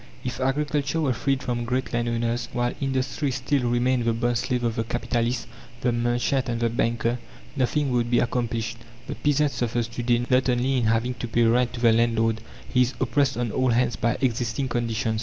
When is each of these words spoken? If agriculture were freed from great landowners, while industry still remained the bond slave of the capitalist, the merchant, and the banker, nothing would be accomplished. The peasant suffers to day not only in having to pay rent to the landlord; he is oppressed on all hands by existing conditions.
If 0.23 0.39
agriculture 0.41 0.99
were 0.99 1.13
freed 1.13 1.43
from 1.43 1.63
great 1.63 1.93
landowners, 1.93 2.49
while 2.53 2.73
industry 2.81 3.29
still 3.29 3.69
remained 3.69 4.03
the 4.05 4.13
bond 4.13 4.39
slave 4.39 4.63
of 4.63 4.75
the 4.75 4.83
capitalist, 4.83 5.45
the 5.81 5.91
merchant, 5.91 6.49
and 6.49 6.59
the 6.59 6.71
banker, 6.71 7.19
nothing 7.55 7.91
would 7.91 8.09
be 8.09 8.17
accomplished. 8.17 8.79
The 9.05 9.13
peasant 9.13 9.51
suffers 9.51 9.87
to 9.89 10.01
day 10.01 10.23
not 10.27 10.49
only 10.49 10.77
in 10.77 10.85
having 10.85 11.13
to 11.13 11.27
pay 11.27 11.43
rent 11.43 11.73
to 11.73 11.81
the 11.81 11.93
landlord; 11.93 12.41
he 12.67 12.81
is 12.81 12.95
oppressed 12.99 13.37
on 13.37 13.51
all 13.51 13.69
hands 13.69 13.95
by 13.95 14.17
existing 14.21 14.69
conditions. 14.69 15.19